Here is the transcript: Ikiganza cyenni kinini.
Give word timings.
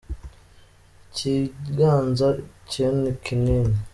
Ikiganza 1.09 2.27
cyenni 2.69 3.11
kinini. 3.23 3.77